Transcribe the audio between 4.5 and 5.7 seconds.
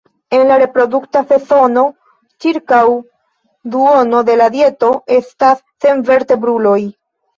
dieto estas